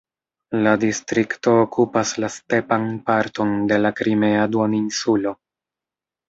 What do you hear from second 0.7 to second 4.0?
distrikto okupas la stepan parton de la